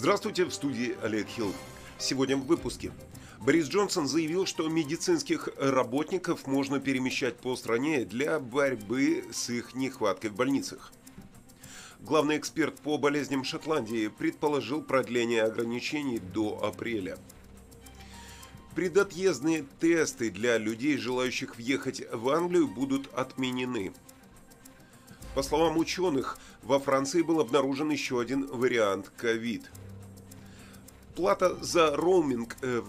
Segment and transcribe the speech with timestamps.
[0.00, 1.52] Здравствуйте, в студии Олег Хилл.
[1.98, 2.92] Сегодня в выпуске.
[3.40, 10.30] Борис Джонсон заявил, что медицинских работников можно перемещать по стране для борьбы с их нехваткой
[10.30, 10.92] в больницах.
[11.98, 17.18] Главный эксперт по болезням Шотландии предположил продление ограничений до апреля.
[18.76, 23.92] Предотъездные тесты для людей, желающих въехать в Англию, будут отменены.
[25.34, 29.68] По словам ученых, во Франции был обнаружен еще один вариант ковид.
[31.18, 32.80] Плата за роуминг э,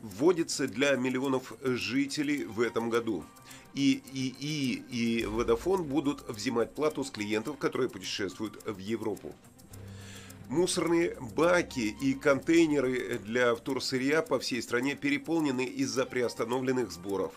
[0.00, 3.24] вводится для миллионов жителей в этом году.
[3.74, 9.34] И ИИ и Водофон будут взимать плату с клиентов, которые путешествуют в Европу.
[10.48, 17.32] Мусорные баки и контейнеры для вторсырья по всей стране переполнены из-за приостановленных сборов.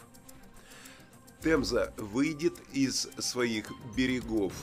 [1.43, 4.53] Темза выйдет из своих берегов.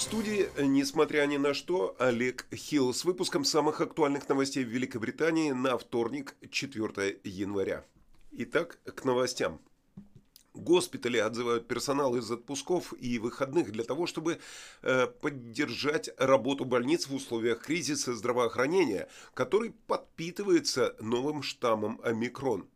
[0.00, 5.52] В студии, несмотря ни на что, Олег Хилл с выпуском самых актуальных новостей в Великобритании
[5.52, 7.84] на вторник, 4 января.
[8.32, 9.60] Итак, к новостям.
[10.54, 14.40] Госпитали отзывают персонал из отпусков и выходных для того, чтобы
[14.80, 22.66] э, поддержать работу больниц в условиях кризиса здравоохранения, который подпитывается новым штаммом омикрон.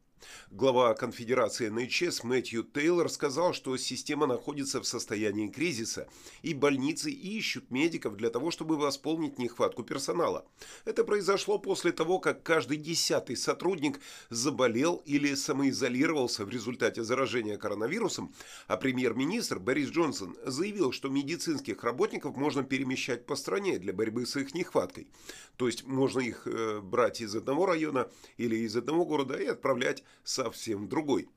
[0.51, 6.07] Глава конфедерации НХС Мэтью Тейлор сказал, что система находится в состоянии кризиса,
[6.43, 10.47] и больницы ищут медиков для того, чтобы восполнить нехватку персонала.
[10.85, 14.01] Это произошло после того, как каждый десятый сотрудник
[14.31, 18.33] заболел или самоизолировался в результате заражения коронавирусом,
[18.67, 24.37] а премьер-министр Борис Джонсон заявил, что медицинских работников можно перемещать по стране для борьбы с
[24.37, 25.09] их нехваткой.
[25.57, 30.05] То есть можно их э, брать из одного района или из одного города и отправлять
[30.23, 31.29] совсем другой.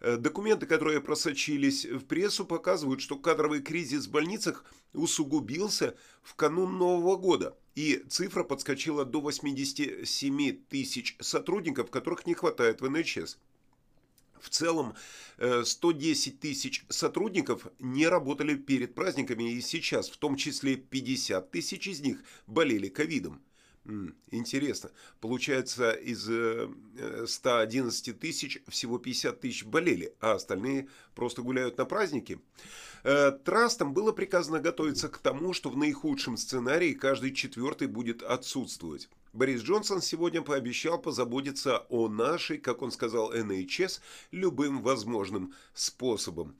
[0.00, 6.76] Э, документы, которые просочились в прессу, показывают, что кадровый кризис в больницах усугубился в канун
[6.76, 13.38] Нового года, и цифра подскочила до 87 тысяч сотрудников, которых не хватает в НХС.
[14.40, 14.94] В целом
[15.38, 21.86] 110 э, тысяч сотрудников не работали перед праздниками и сейчас, в том числе 50 тысяч
[21.86, 22.18] из них
[22.48, 23.40] болели ковидом.
[24.30, 24.90] Интересно.
[25.20, 26.22] Получается, из
[27.28, 32.40] 111 э, тысяч всего 50 тысяч болели, а остальные просто гуляют на праздники.
[33.02, 39.08] Э, трастам было приказано готовиться к тому, что в наихудшем сценарии каждый четвертый будет отсутствовать.
[39.32, 44.00] Борис Джонсон сегодня пообещал позаботиться о нашей, как он сказал, НХС
[44.30, 46.54] любым возможным способом.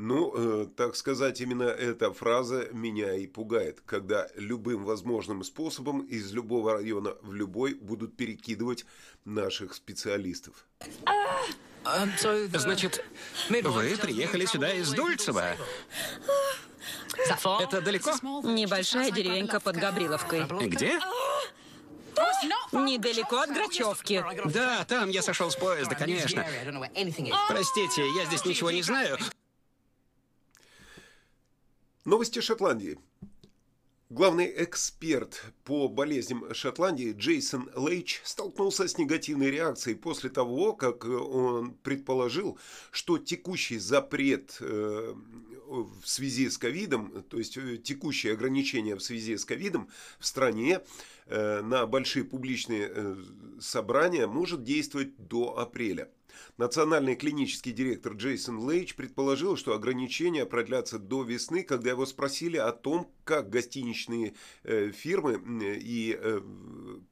[0.00, 6.32] Ну, э, так сказать, именно эта фраза меня и пугает, когда любым возможным способом из
[6.32, 8.86] любого района в любой будут перекидывать
[9.24, 10.64] наших специалистов.
[12.52, 13.04] Значит,
[13.48, 15.56] вы приехали сюда из Дульцева?
[17.60, 18.12] Это далеко?
[18.44, 20.46] Небольшая деревенька под Габриловкой.
[20.68, 21.00] Где?
[22.70, 24.24] Недалеко от Грачевки.
[24.44, 26.46] Да, там я сошел с поезда, конечно.
[27.48, 29.18] Простите, я здесь ничего не знаю.
[32.08, 32.98] Новости Шотландии.
[34.08, 41.74] Главный эксперт по болезням Шотландии Джейсон Лейч столкнулся с негативной реакцией после того, как он
[41.82, 42.58] предположил,
[42.92, 45.14] что текущий запрет э,
[45.66, 50.80] в связи с ковидом, то есть э, текущие ограничения в связи с ковидом в стране
[51.26, 53.18] э, на большие публичные
[53.60, 56.08] собрания может действовать до апреля.
[56.56, 62.72] Национальный клинический директор Джейсон Лейч предположил, что ограничения продлятся до весны, когда его спросили о
[62.72, 64.32] том, как гостиничные
[64.64, 66.40] э, фирмы и э,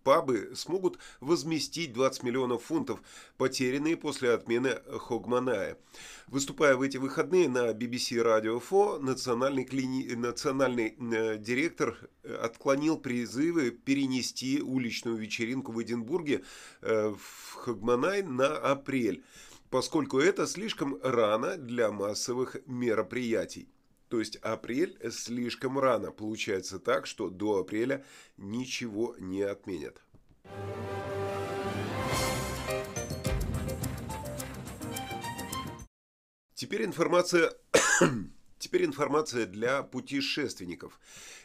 [0.02, 3.02] пабы смогут возместить 20 миллионов фунтов,
[3.36, 5.76] потерянные после отмены Хогманая.
[6.26, 10.14] Выступая в эти выходные на BBC Radio 4, национальный, клини...
[10.14, 11.98] национальный э, директор
[12.42, 16.44] отклонил призывы перенести уличную вечеринку в Эдинбурге
[16.80, 17.18] в
[17.56, 19.22] Хогманай на апрель
[19.68, 23.68] поскольку это слишком рано для массовых мероприятий.
[24.08, 26.12] То есть апрель слишком рано.
[26.12, 28.04] Получается так, что до апреля
[28.36, 30.02] ничего не отменят.
[36.54, 37.52] Теперь информация
[38.58, 40.98] Теперь информация для путешественников.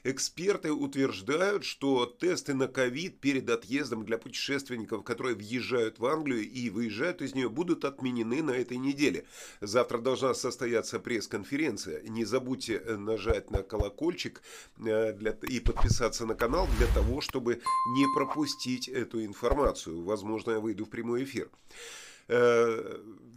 [0.04, 6.69] Эксперты утверждают, что тесты на ковид перед отъездом для путешественников, которые въезжают в Англию и
[6.69, 9.25] выезжают из нее, будут отменены на этой неделе.
[9.60, 12.02] Завтра должна состояться пресс-конференция.
[12.04, 14.42] Не забудьте э, нажать на колокольчик
[14.80, 17.62] э, для, и подписаться на канал для того, чтобы
[17.96, 20.02] не пропустить эту информацию.
[20.02, 21.50] Возможно, я выйду в прямой эфир.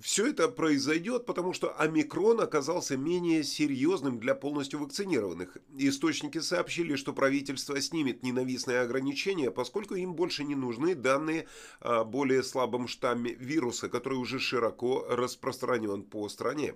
[0.04, 5.56] Все это произойдет, потому что омикрон оказался менее серьезным для полностью вакцинированных.
[5.78, 11.48] Источники сообщили, что правительство снимет ненавистные ограничения, поскольку им больше не нужны данные
[11.80, 16.74] о более слабом штамме вируса, который уже широко распространен по стране.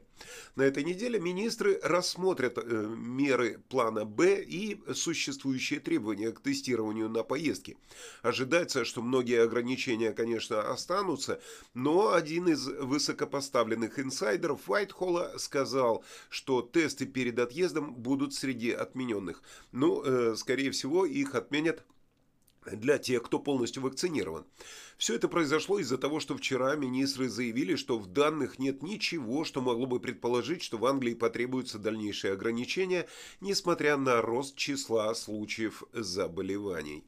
[0.57, 2.63] На этой неделе министры рассмотрят э,
[2.97, 7.77] меры плана «Б» и существующие требования к тестированию на поездки.
[8.23, 11.43] Ожидается, что многие ограничения, конечно, останутся,
[11.75, 19.43] но один из высоко высокопоставленных инсайдеров Уайтхолла сказал, что тесты перед отъездом будут среди отмененных.
[19.73, 21.85] Ну, э, скорее всего, их отменят
[22.71, 24.45] для тех, кто полностью вакцинирован.
[24.99, 29.61] Все это произошло из-за того, что вчера министры заявили, что в данных нет ничего, что
[29.61, 33.09] могло бы предположить, что в Англии потребуются дальнейшие ограничения,
[33.41, 37.05] несмотря на рост числа случаев заболеваний.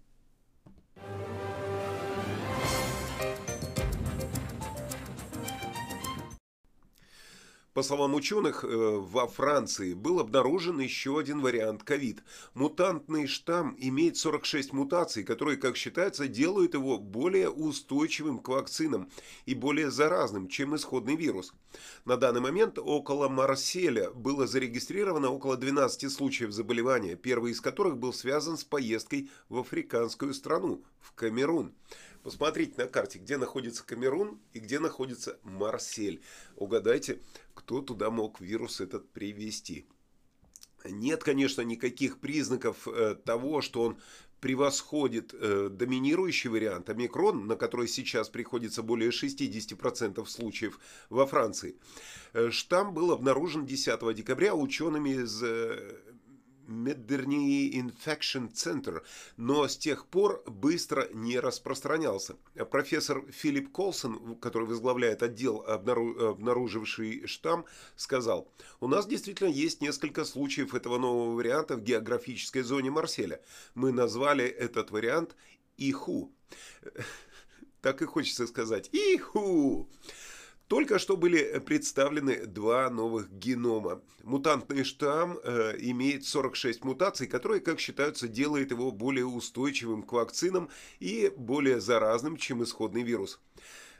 [7.81, 12.23] По словам ученых, э, во Франции был обнаружен еще один вариант ковид.
[12.53, 19.11] Мутантный штамм имеет 46 мутаций, которые, как считается, делают его более устойчивым к вакцинам
[19.47, 21.55] и более заразным, чем исходный вирус.
[22.05, 28.12] На данный момент около Марселя было зарегистрировано около 12 случаев заболевания, первый из которых был
[28.12, 31.73] связан с поездкой в африканскую страну, в Камерун.
[32.22, 36.22] Посмотрите на карте, где находится Камерун и где находится Марсель.
[36.56, 37.20] Угадайте,
[37.55, 39.87] кто туда мог вирус этот привести.
[40.84, 43.99] Нет, конечно, никаких признаков э, того, что он
[44.40, 50.81] превосходит э, доминирующий вариант омикрон, на который сейчас приходится более 60% случаев
[51.11, 51.76] во Франции.
[52.32, 55.96] Э, штамм был обнаружен 10 декабря учеными из э,
[56.70, 59.02] Mederney Infection Center,
[59.37, 62.37] но с тех пор быстро не распространялся.
[62.70, 68.50] Профессор Филипп Колсон, который возглавляет отдел, обнаруживший штамм, сказал,
[68.81, 73.40] у нас действительно есть несколько случаев этого нового варианта в географической зоне Марселя.
[73.75, 75.37] Мы назвали этот вариант
[75.76, 76.32] Иху.
[77.82, 78.90] Так и хочется сказать.
[78.93, 79.88] Иху!
[80.70, 84.00] Только что были представлены два новых генома.
[84.22, 90.70] Мутантный штамм э, имеет 46 мутаций, которые, как считаются, делает его более устойчивым к вакцинам
[91.00, 93.40] и более заразным, чем исходный вирус.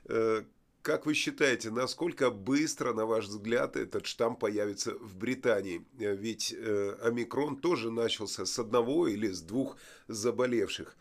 [0.05, 0.45] Э,
[0.83, 5.85] как вы считаете, насколько быстро, на ваш взгляд, этот штамм появится в Британии?
[5.99, 9.77] Э, ведь э, омикрон тоже начался с одного или с двух
[10.07, 10.97] заболевших.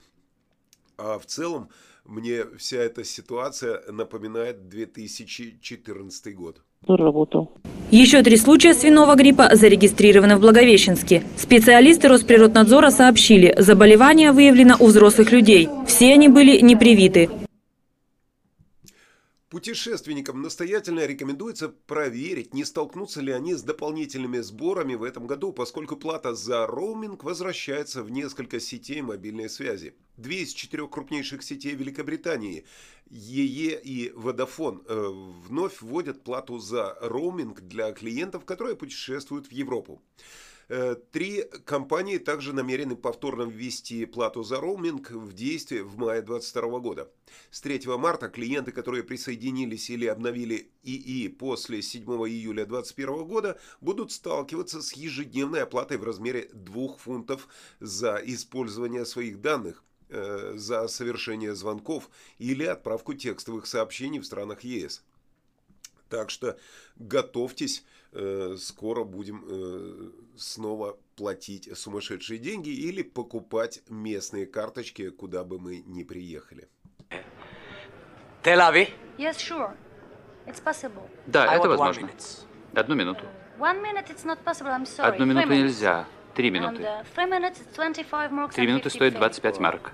[0.98, 1.70] А в целом
[2.10, 6.62] мне вся эта ситуация напоминает 2014 год.
[6.88, 7.58] Работал.
[7.92, 11.24] Еще три случая свиного гриппа зарегистрированы в Благовещенске.
[11.38, 15.70] Специалисты Росприроднадзора сообщили, заболевание выявлено у взрослых людей.
[15.88, 17.30] Все они были не привиты.
[19.50, 25.98] Путешественникам настоятельно рекомендуется проверить, не столкнутся ли они с дополнительными сборами в этом году, поскольку
[25.98, 29.96] плата за роуминг возвращается в несколько сетей мобильной связи.
[30.18, 32.66] Две из четырех крупнейших сетей Великобритании,
[33.10, 35.08] ЕЕ и Водофон, э,
[35.48, 40.00] вновь вводят плату за роуминг для клиентов, которые путешествуют в Европу.
[40.70, 46.80] Э, три компании также намерены повторно ввести плату за роуминг в действие в мае 2022
[46.80, 47.12] года.
[47.50, 54.12] С 3 марта клиенты, которые присоединились или обновили ИИ после 7 июля 2021 года, будут
[54.12, 57.48] сталкиваться с ежедневной оплатой в размере 2 фунтов
[57.80, 65.04] за использование своих данных э, за совершение звонков или отправку текстовых сообщений в странах ЕС.
[66.10, 66.58] Так что
[66.96, 75.60] готовьтесь, э, скоро будем э, снова платить сумасшедшие деньги или покупать местные карточки, куда бы
[75.60, 76.68] мы ни приехали.
[78.44, 78.90] Тель-Авив?
[79.18, 79.76] Yes, sure.
[80.48, 81.10] It's possible.
[81.28, 82.10] Да, это возможно.
[82.74, 83.26] Одну минуту.
[83.60, 85.14] One minute it's not possible, I'm sorry.
[85.14, 86.08] Одну минуту нельзя.
[86.34, 86.82] Три минуты.
[86.82, 89.20] Uh, three minutes, 25 marks Три минуты 50 стоит cents.
[89.20, 89.92] 25 марок.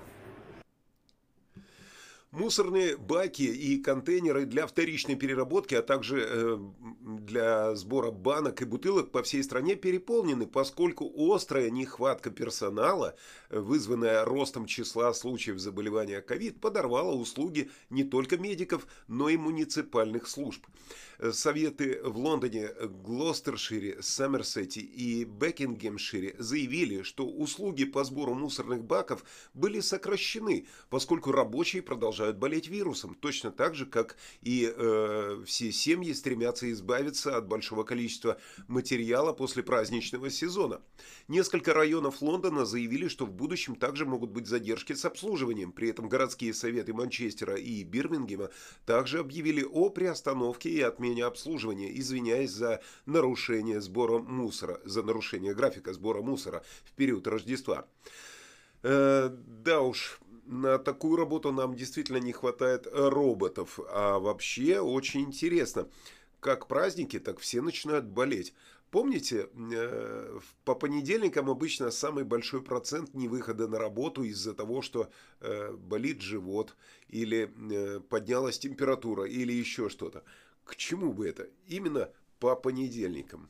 [2.35, 6.57] Мусорные баки и контейнеры для вторичной переработки, а также э,
[6.99, 13.15] для сбора банок и бутылок по всей стране переполнены, поскольку острая нехватка персонала,
[13.49, 20.27] э, вызванная ростом числа случаев заболевания ковид, подорвала услуги не только медиков, но и муниципальных
[20.27, 20.65] служб.
[21.19, 22.67] Э, Советы в Лондоне,
[23.05, 29.23] Глостершире, Сомерсете и Бекингемшире заявили, что услуги по сбору мусорных баков
[29.53, 35.71] были сокращены, поскольку рабочие продолжали продолжают болеть вирусом, точно так же, как и э, все
[35.71, 40.81] семьи стремятся избавиться от большого количества материала после праздничного сезона.
[41.27, 45.71] Несколько районов Лондона заявили, что в будущем также могут быть задержки с обслуживанием.
[45.71, 48.49] При этом городские советы Манчестера и Бирмингема
[48.85, 55.93] также объявили о приостановке и отмене обслуживания, извиняясь за нарушение сбора мусора, за нарушение графика
[55.93, 57.85] сбора мусора в период Рождества.
[58.87, 59.29] Э,
[59.63, 63.79] да уж, на такую работу нам действительно не хватает роботов.
[63.89, 65.87] А вообще очень интересно.
[66.39, 68.53] Как праздники, так все начинают болеть.
[68.91, 75.09] Помните, э, по понедельникам обычно самый большой процент невыхода на работу из-за того, что
[75.41, 76.77] э, болит живот,
[77.09, 80.23] или э, поднялась температура, или еще что-то.
[80.63, 81.47] К чему бы это?
[81.67, 82.09] Именно
[82.39, 83.49] по понедельникам.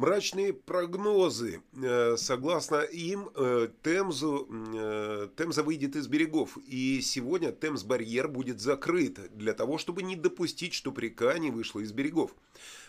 [0.00, 1.60] Мрачные прогнозы.
[1.74, 6.56] Э, согласно им, э, Темзу, э, Темза выйдет из берегов.
[6.66, 11.92] И сегодня Темз-барьер будет закрыт для того, чтобы не допустить, чтобы река не вышла из
[11.92, 12.34] берегов.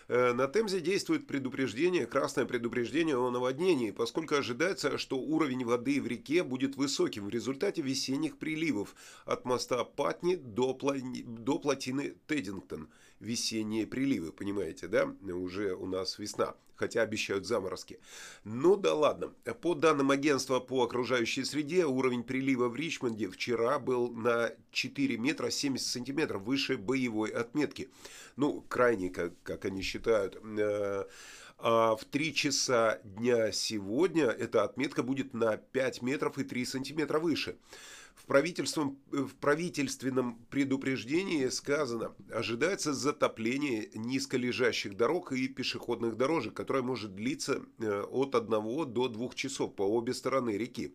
[0.08, 6.42] На Темзе действует предупреждение, красное предупреждение о наводнении, поскольку ожидается, что уровень воды в реке
[6.42, 8.94] будет высоким в результате весенних приливов
[9.24, 12.88] от моста Патни до, пла- до плотины Теддингтон.
[13.20, 15.14] Весенние приливы, понимаете, да?
[15.32, 18.00] Уже у нас весна хотя обещают заморозки.
[18.42, 19.32] Ну да ладно.
[19.60, 25.50] По данным агентства по окружающей среде, уровень прилива в Ричмонде вчера был на 4 метра
[25.50, 27.88] 70 сантиметров выше боевой отметки.
[28.34, 29.91] Ну, крайне, как, как они считают.
[29.94, 31.04] Э,
[31.58, 37.20] а в 3 часа дня сегодня эта отметка будет на 5 метров и 3 сантиметра
[37.20, 37.56] выше.
[38.14, 47.14] В, правительством, в правительственном предупреждении сказано, ожидается затопление низколежащих дорог и пешеходных дорожек, которое может
[47.14, 48.50] длиться э, от 1
[48.92, 50.94] до 2 часов по обе стороны реки.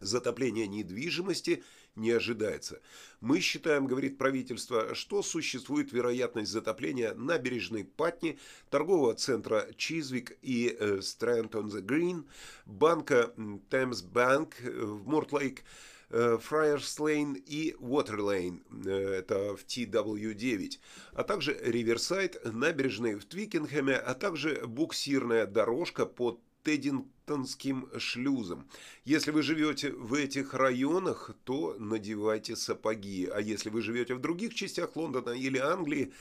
[0.00, 1.62] Затопление недвижимости
[1.96, 2.80] не ожидается.
[3.20, 8.38] Мы считаем, говорит правительство, что существует вероятность затопления набережной Патни,
[8.70, 12.24] торгового центра Чизвик и э, Strand on the Green,
[12.66, 15.64] банка Thames Bank в Мортлейк,
[16.10, 20.78] Friars Lane и Water Lane, это в TW9,
[21.12, 28.68] а также Риверсайд, набережные в Твикенхэме, а также буксирная дорожка под Теддингтонским шлюзом.
[29.06, 33.26] Если вы живете в этих районах, то надевайте сапоги.
[33.26, 36.12] А если вы живете в других частях Лондона или Англии,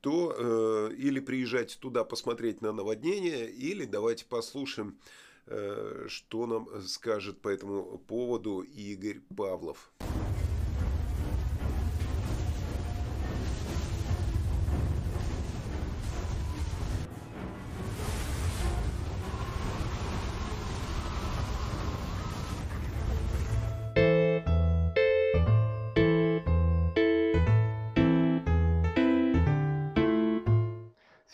[0.00, 4.98] то э, или приезжайте туда посмотреть на наводнение, или давайте послушаем
[5.46, 9.92] Э, что нам скажет по этому поводу Игорь Павлов.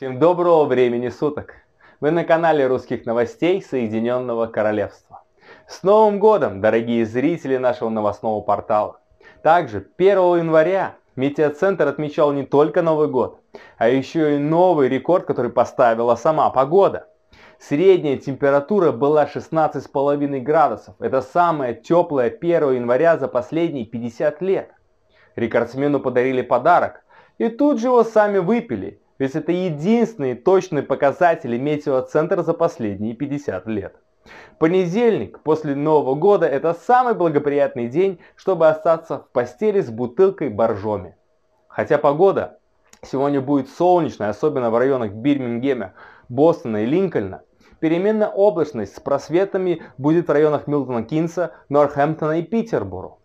[0.00, 1.56] Всем доброго времени суток!
[2.00, 5.24] Вы на канале русских новостей Соединенного Королевства.
[5.68, 8.98] С Новым годом, дорогие зрители нашего новостного портала!
[9.42, 13.42] Также 1 января Метеоцентр отмечал не только Новый год,
[13.76, 17.06] а еще и новый рекорд, который поставила сама погода.
[17.58, 20.94] Средняя температура была 16,5 градусов.
[20.98, 24.72] Это самая теплая 1 января за последние 50 лет.
[25.36, 27.04] Рекордсмену подарили подарок,
[27.36, 33.66] и тут же его сами выпили– ведь это единственные точные показатели метеоцентра за последние 50
[33.66, 33.94] лет.
[34.58, 41.16] Понедельник после Нового года это самый благоприятный день, чтобы остаться в постели с бутылкой боржоми.
[41.68, 42.60] Хотя погода
[43.02, 45.92] сегодня будет солнечная, особенно в районах Бирмингема,
[46.30, 47.42] Бостона и Линкольна,
[47.78, 53.18] переменная облачность с просветами будет в районах Милтона Кинса, Норхэмптона и Питербуру.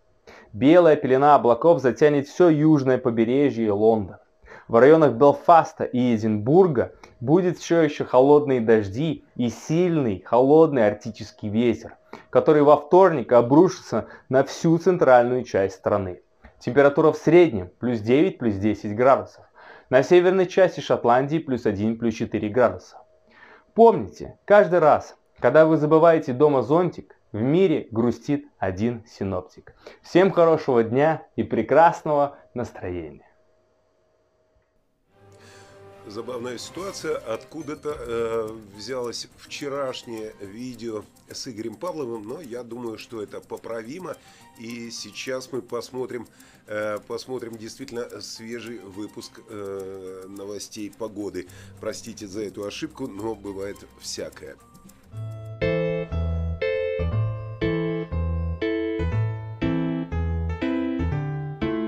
[0.52, 4.20] Белая пелена облаков затянет все южное побережье Лондона.
[4.68, 11.96] В районах Белфаста и Эдинбурга будет все еще холодные дожди и сильный холодный арктический ветер,
[12.30, 16.20] который во вторник обрушится на всю центральную часть страны.
[16.58, 19.44] Температура в среднем плюс 9, плюс 10 градусов.
[19.88, 22.96] На северной части Шотландии плюс 1, плюс 4 градуса.
[23.72, 29.74] Помните, каждый раз, когда вы забываете дома зонтик, в мире грустит один синоптик.
[30.02, 33.25] Всем хорошего дня и прекрасного настроения.
[36.06, 37.16] Забавная ситуация.
[37.16, 44.16] Откуда-то э, взялось вчерашнее видео с Игорем Павловым, но я думаю, что это поправимо.
[44.58, 46.26] И сейчас мы посмотрим,
[46.66, 51.48] э, посмотрим действительно свежий выпуск э, новостей погоды.
[51.80, 54.56] Простите за эту ошибку, но бывает всякое.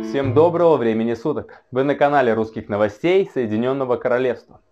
[0.08, 1.62] Всем доброго времени суток!
[1.70, 4.62] Вы на канале русских новостей Соединенного Королевства.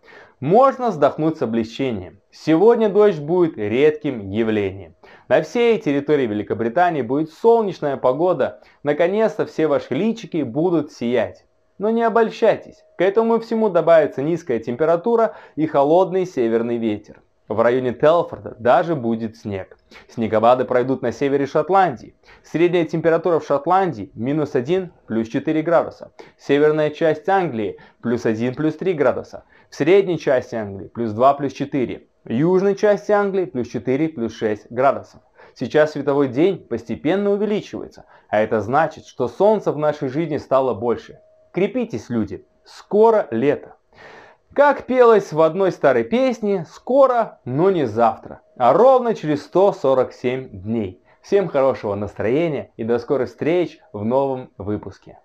[0.40, 2.20] Можно вздохнуть с облегчением.
[2.30, 4.94] Сегодня дождь будет редким явлением.
[5.28, 8.62] На всей территории Великобритании будет солнечная погода.
[8.82, 11.44] Наконец-то все ваши личики будут сиять.
[11.76, 17.20] Но не обольщайтесь, к этому всему добавится низкая температура и холодный северный ветер.
[17.48, 19.78] В районе Телфорда даже будет снег.
[20.08, 22.16] Снегопады пройдут на севере Шотландии.
[22.42, 26.10] Средняя температура в Шотландии минус 1 плюс 4 градуса.
[26.36, 29.44] Северная часть Англии плюс 1 плюс 3 градуса.
[29.70, 32.08] В средней части Англии плюс 2 плюс 4.
[32.24, 35.20] В южной части Англии плюс 4 плюс 6 градусов.
[35.54, 41.20] Сейчас световой день постепенно увеличивается, а это значит, что солнца в нашей жизни стало больше.
[41.52, 43.76] Крепитесь, люди, скоро лето.
[44.56, 51.02] Как пелось в одной старой песне, скоро, но не завтра, а ровно через 147 дней.
[51.20, 55.18] Всем хорошего настроения и до скорых встреч в новом выпуске.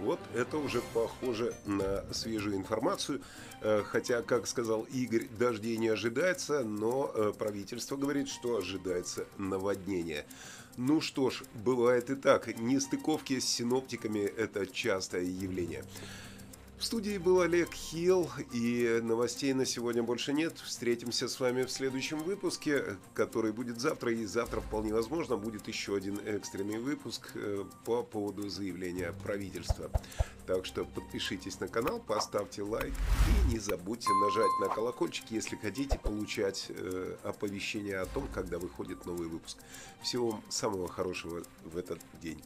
[0.00, 3.22] Вот это уже похоже на свежую информацию.
[3.62, 10.26] Э, хотя, как сказал Игорь, дождей не ожидается, но э, правительство говорит, что ожидается наводнение.
[10.76, 12.48] Ну что ж, бывает и так.
[12.58, 15.84] Нестыковки с синоптиками– это частое явление.
[16.80, 20.56] В студии был Олег Хилл, и новостей на сегодня больше нет.
[20.64, 25.94] Встретимся с вами в следующем выпуске, который будет завтра, и завтра вполне возможно будет еще
[25.94, 29.90] один экстренный выпуск э, по поводу заявления правительства.
[30.46, 35.98] Так что подпишитесь на канал, поставьте лайк и не забудьте нажать на колокольчик, если хотите
[35.98, 39.58] получать э, оповещения о том, когда выходит новый выпуск.
[40.02, 42.42] Всего самого хорошего в этот день.